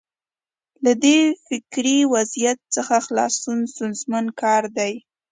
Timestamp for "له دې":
0.83-1.19